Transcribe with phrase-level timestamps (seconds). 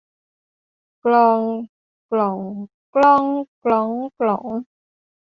[1.05, 1.39] กลอง
[2.11, 2.37] กล่อง
[2.95, 3.23] กล้อง
[3.63, 4.47] กล๊อง กล๋อง